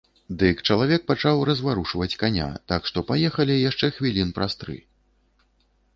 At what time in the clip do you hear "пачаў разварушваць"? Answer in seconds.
1.11-2.17